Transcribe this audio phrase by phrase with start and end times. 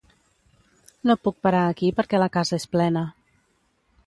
[1.09, 3.05] No puc parar aquí perquè la casa és plena.